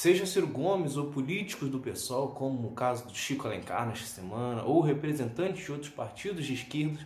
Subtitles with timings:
[0.00, 4.62] Seja Ciro Gomes ou políticos do PSOL, como no caso do Chico Alencar nesta semana,
[4.62, 7.00] ou representantes de outros partidos de esquerda,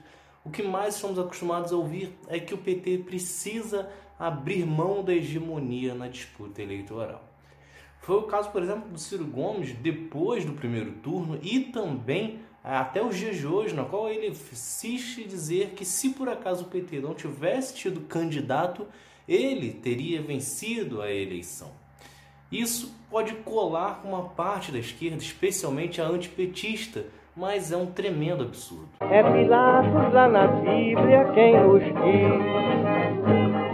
[0.45, 5.15] o que mais estamos acostumados a ouvir é que o PT precisa abrir mão da
[5.15, 7.27] hegemonia na disputa eleitoral.
[8.03, 13.03] Foi o caso, por exemplo, do Ciro Gomes depois do primeiro turno e também até
[13.03, 17.01] os dias de hoje, na qual ele insiste dizer que se por acaso o PT
[17.01, 18.87] não tivesse tido candidato,
[19.27, 21.81] ele teria vencido a eleição.
[22.53, 28.43] Isso pode colar com uma parte da esquerda, especialmente a antipetista, mas é um tremendo
[28.45, 28.91] absurdo.
[29.01, 31.95] É Pilatos lá na Bíblia quem nos diz,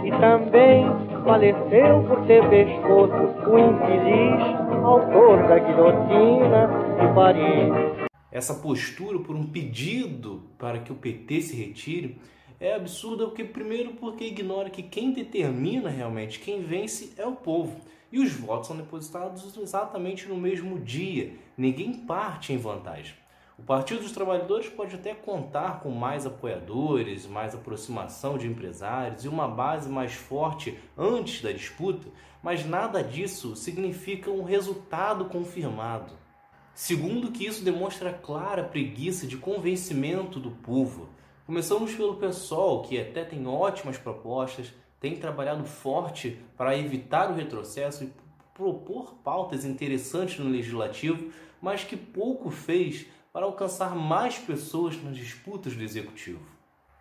[0.05, 0.85] e também
[1.25, 6.69] faleceu por ter pescoço o infeliz autor da guilhotina
[7.01, 8.07] de Paris.
[8.31, 12.17] Essa postura por um pedido para que o PT se retire
[12.61, 17.75] é absurda porque primeiro porque ignora que quem determina realmente quem vence é o povo
[18.11, 21.33] e os votos são depositados exatamente no mesmo dia.
[21.57, 23.15] Ninguém parte em vantagem.
[23.57, 29.27] O Partido dos Trabalhadores pode até contar com mais apoiadores, mais aproximação de empresários e
[29.27, 32.07] uma base mais forte antes da disputa,
[32.41, 36.13] mas nada disso significa um resultado confirmado.
[36.73, 41.09] Segundo, que isso demonstra clara preguiça de convencimento do povo.
[41.45, 48.03] Começamos pelo PSOL, que até tem ótimas propostas, tem trabalhado forte para evitar o retrocesso
[48.03, 48.13] e
[48.53, 55.75] propor pautas interessantes no legislativo, mas que pouco fez para alcançar mais pessoas nas disputas
[55.75, 56.41] do executivo.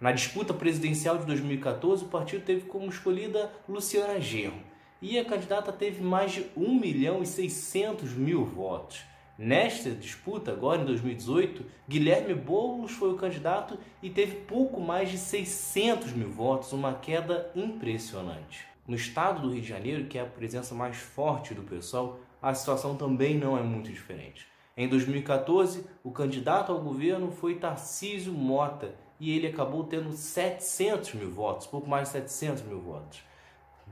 [0.00, 4.62] Na disputa presidencial de 2014, o partido teve como escolhida Luciana Genro,
[5.02, 9.00] e a candidata teve mais de 1 milhão e 600 mil votos.
[9.38, 15.16] Nesta disputa, agora em 2018, Guilherme Boulos foi o candidato e teve pouco mais de
[15.16, 18.66] 600 mil votos, uma queda impressionante.
[18.84, 22.52] No estado do Rio de Janeiro, que é a presença mais forte do pessoal, a
[22.52, 24.44] situação também não é muito diferente.
[24.76, 31.30] Em 2014, o candidato ao governo foi Tarcísio Mota e ele acabou tendo 700 mil
[31.30, 33.22] votos, pouco mais de 700 mil votos.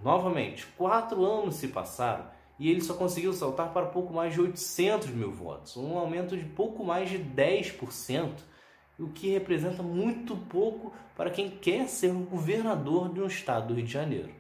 [0.03, 5.09] Novamente, quatro anos se passaram e ele só conseguiu saltar para pouco mais de 800
[5.09, 8.31] mil votos, um aumento de pouco mais de 10%,
[8.99, 13.75] o que representa muito pouco para quem quer ser o governador de um estado do
[13.75, 14.31] Rio de Janeiro.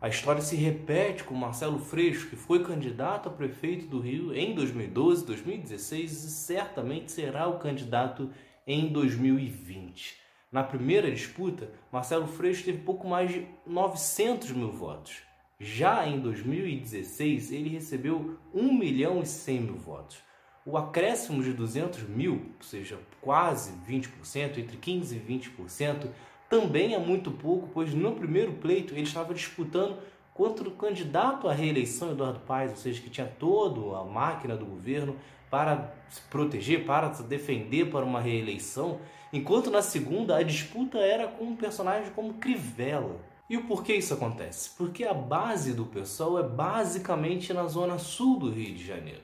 [0.00, 4.54] A história se repete com Marcelo Freixo, que foi candidato a prefeito do Rio em
[4.54, 8.30] 2012, 2016 e certamente será o candidato
[8.66, 10.16] em 2020.
[10.52, 15.22] Na primeira disputa, Marcelo Freixo teve pouco mais de 900 mil votos.
[15.58, 20.18] Já em 2016, ele recebeu 1 milhão e 100 mil votos.
[20.66, 26.10] O acréscimo de 200 mil, ou seja, quase 20%, entre 15% e 20%,
[26.50, 29.98] também é muito pouco, pois no primeiro pleito ele estava disputando
[30.34, 34.66] contra o candidato à reeleição, Eduardo Paes, ou seja, que tinha toda a máquina do
[34.66, 35.16] governo
[35.50, 39.00] para se proteger, para se defender para uma reeleição,
[39.32, 43.35] enquanto na segunda a disputa era com um personagem como Crivella.
[43.48, 44.70] E o porquê isso acontece?
[44.76, 49.22] Porque a base do pessoal é basicamente na zona sul do Rio de Janeiro.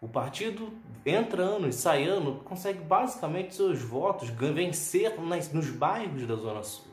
[0.00, 0.72] O partido
[1.06, 5.14] entra ano e sai ano, consegue basicamente seus votos vencer
[5.52, 6.90] nos bairros da zona sul.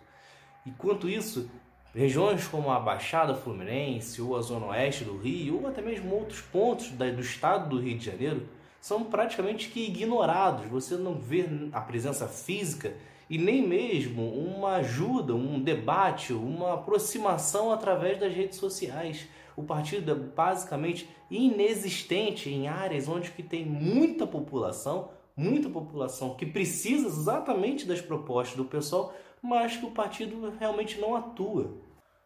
[0.65, 1.49] Enquanto isso,
[1.95, 6.41] regiões como a Baixada Fluminense ou a zona oeste do Rio, ou até mesmo outros
[6.41, 8.47] pontos do estado do Rio de Janeiro,
[8.81, 10.67] são praticamente que ignorados.
[10.67, 12.95] Você não vê a presença física
[13.29, 19.27] e nem mesmo uma ajuda, um debate, uma aproximação através das redes sociais.
[19.55, 26.45] O partido é basicamente inexistente em áreas onde que tem muita população, muita população que
[26.45, 31.75] precisa exatamente das propostas do pessoal, mas que o partido realmente não atua.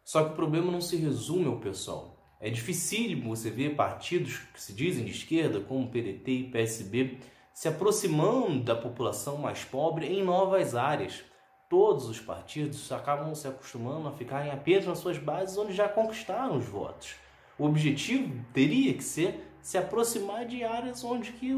[0.03, 2.10] Só que o problema não se resume ao pessoal.
[2.41, 7.19] É dificílimo você ver partidos que se dizem de esquerda, como PDT e PSB,
[7.53, 11.23] se aproximando da população mais pobre em novas áreas.
[11.69, 16.57] Todos os partidos acabam se acostumando a ficarem apenas nas suas bases onde já conquistaram
[16.57, 17.13] os votos.
[17.59, 21.51] O objetivo teria que ser se aproximar de áreas onde que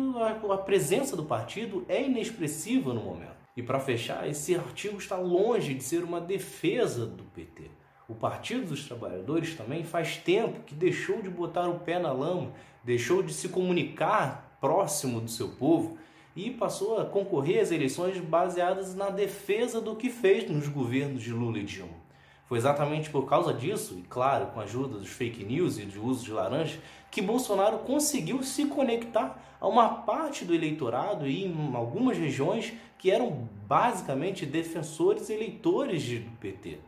[0.52, 3.38] a, presença do partido é inexpressiva no momento.
[3.56, 7.72] E para fechar, esse artigo está longe de ser uma defesa do PT.
[8.08, 12.52] O Partido dos Trabalhadores também faz tempo que deixou de botar o pé na lama,
[12.84, 15.98] deixou de se comunicar próximo do seu povo
[16.36, 21.32] e passou a concorrer às eleições baseadas na defesa do que fez nos governos de
[21.32, 22.04] Lula e Dilma.
[22.46, 26.06] Foi exatamente por causa disso, e claro, com a ajuda dos fake news e do
[26.06, 26.78] uso de laranja,
[27.10, 33.10] que Bolsonaro conseguiu se conectar a uma parte do eleitorado e em algumas regiões que
[33.10, 36.80] eram basicamente defensores eleitores do PT.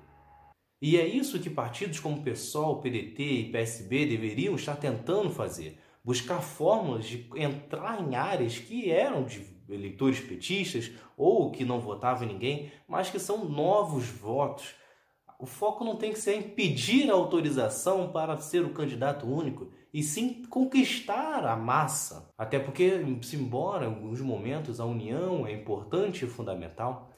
[0.88, 5.80] E é isso que partidos como PSOL, PDT e PSB deveriam estar tentando fazer.
[6.04, 12.28] Buscar fórmulas de entrar em áreas que eram de eleitores petistas ou que não votavam
[12.28, 14.76] em ninguém, mas que são novos votos.
[15.40, 20.04] O foco não tem que ser impedir a autorização para ser o candidato único, e
[20.04, 22.32] sim conquistar a massa.
[22.38, 23.04] Até porque,
[23.34, 27.10] embora em alguns momentos a união é importante e fundamental,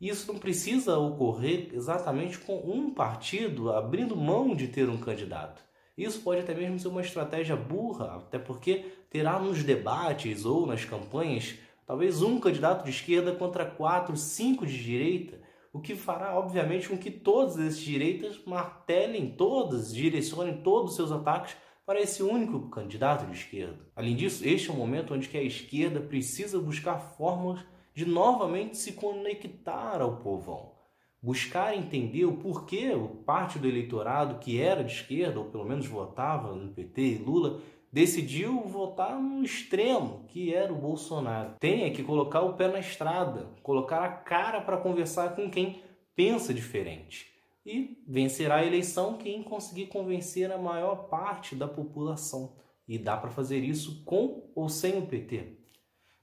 [0.00, 5.62] isso não precisa ocorrer exatamente com um partido abrindo mão de ter um candidato.
[5.96, 10.84] Isso pode até mesmo ser uma estratégia burra, até porque terá nos debates ou nas
[10.84, 11.54] campanhas
[11.86, 15.40] talvez um candidato de esquerda contra quatro, cinco de direita,
[15.72, 21.12] o que fará, obviamente, com que todos esses direitas martelem todas, direcionem todos os seus
[21.12, 23.78] ataques para esse único candidato de esquerda.
[23.94, 27.60] Além disso, este é o momento onde a esquerda precisa buscar formas
[27.96, 30.74] de novamente se conectar ao povão.
[31.22, 32.90] Buscar entender o porquê
[33.24, 37.58] parte do eleitorado que era de esquerda, ou pelo menos votava no PT e Lula,
[37.90, 41.54] decidiu votar no extremo, que era o Bolsonaro.
[41.58, 45.80] Tem que colocar o pé na estrada, colocar a cara para conversar com quem
[46.14, 47.32] pensa diferente
[47.64, 52.56] e vencerá a eleição quem conseguir convencer a maior parte da população.
[52.86, 55.64] E dá para fazer isso com ou sem o PT.